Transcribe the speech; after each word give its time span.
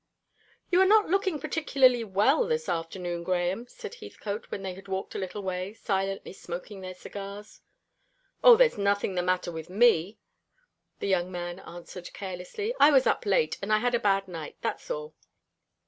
"You 0.71 0.81
are 0.81 0.87
not 0.87 1.09
looking 1.09 1.39
particularly 1.39 2.03
well 2.03 2.47
this 2.47 2.67
afternoon, 2.67 3.23
Grahame," 3.23 3.67
said 3.69 3.93
Heathcote, 3.93 4.49
when 4.49 4.63
they 4.63 4.73
had 4.73 4.87
walked 4.87 5.13
a 5.13 5.19
little 5.19 5.43
way, 5.43 5.75
silently 5.75 6.33
smoking 6.33 6.81
their 6.81 6.95
cigars. 6.95 7.61
"O, 8.43 8.55
there's 8.55 8.79
nothing 8.79 9.13
the 9.13 9.21
matter 9.21 9.51
with 9.51 9.69
me," 9.69 10.17
the 10.97 11.07
young 11.07 11.31
man 11.31 11.59
answered 11.59 12.11
carelessly. 12.15 12.73
"I 12.79 12.89
was 12.89 13.05
up 13.05 13.27
late, 13.27 13.59
and 13.61 13.71
I 13.71 13.77
had 13.77 13.93
a 13.93 13.99
bad 13.99 14.27
night, 14.27 14.55
that's 14.61 14.89
all." 14.89 15.13